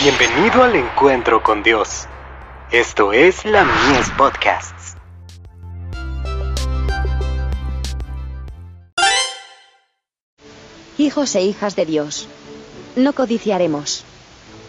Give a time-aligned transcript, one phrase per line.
[0.00, 2.06] Bienvenido al encuentro con Dios.
[2.70, 4.94] Esto es la Mies Podcasts.
[10.98, 12.28] Hijos e hijas de Dios.
[12.94, 14.04] No codiciaremos.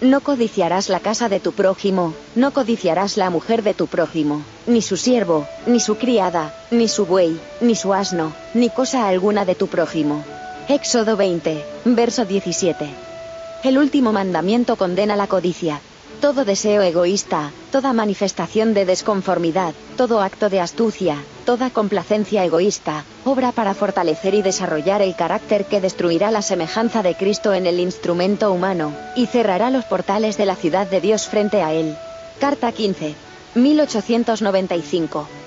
[0.00, 4.80] No codiciarás la casa de tu prójimo, no codiciarás la mujer de tu prójimo, ni
[4.80, 9.56] su siervo, ni su criada, ni su buey, ni su asno, ni cosa alguna de
[9.56, 10.24] tu prójimo.
[10.68, 13.15] Éxodo 20, verso 17.
[13.62, 15.80] El último mandamiento condena la codicia.
[16.20, 23.52] Todo deseo egoísta, toda manifestación de desconformidad, todo acto de astucia, toda complacencia egoísta, obra
[23.52, 28.50] para fortalecer y desarrollar el carácter que destruirá la semejanza de Cristo en el instrumento
[28.52, 31.96] humano, y cerrará los portales de la ciudad de Dios frente a él.
[32.40, 33.14] Carta 15.
[33.54, 35.45] 1895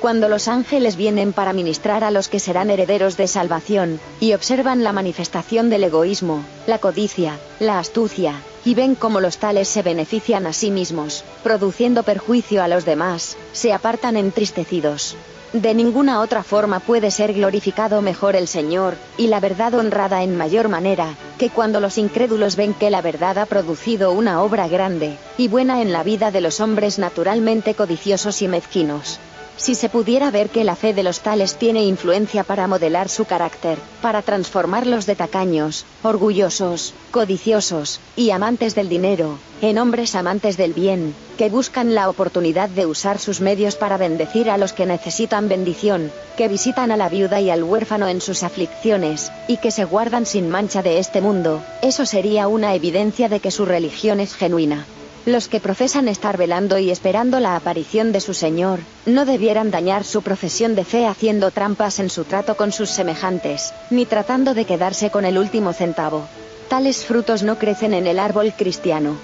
[0.00, 4.82] cuando los ángeles vienen para ministrar a los que serán herederos de salvación, y observan
[4.82, 10.46] la manifestación del egoísmo, la codicia, la astucia, y ven cómo los tales se benefician
[10.46, 15.16] a sí mismos, produciendo perjuicio a los demás, se apartan entristecidos.
[15.52, 20.36] De ninguna otra forma puede ser glorificado mejor el Señor, y la verdad honrada en
[20.36, 25.16] mayor manera, que cuando los incrédulos ven que la verdad ha producido una obra grande,
[25.36, 29.18] y buena en la vida de los hombres naturalmente codiciosos y mezquinos.
[29.56, 33.26] Si se pudiera ver que la fe de los tales tiene influencia para modelar su
[33.26, 40.72] carácter, para transformarlos de tacaños, orgullosos, codiciosos, y amantes del dinero, en hombres amantes del
[40.72, 45.48] bien, que buscan la oportunidad de usar sus medios para bendecir a los que necesitan
[45.48, 49.84] bendición, que visitan a la viuda y al huérfano en sus aflicciones, y que se
[49.84, 54.34] guardan sin mancha de este mundo, eso sería una evidencia de que su religión es
[54.34, 54.86] genuina.
[55.26, 60.04] Los que profesan estar velando y esperando la aparición de su Señor, no debieran dañar
[60.04, 64.64] su profesión de fe haciendo trampas en su trato con sus semejantes, ni tratando de
[64.64, 66.26] quedarse con el último centavo.
[66.68, 69.16] Tales frutos no crecen en el árbol cristiano.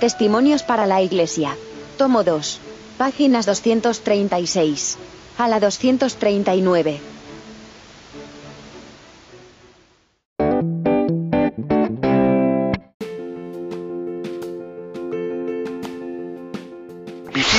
[0.00, 1.56] Testimonios para la Iglesia.
[1.98, 2.60] Tomo 2.
[2.96, 4.96] Páginas 236.
[5.36, 7.15] A la 239.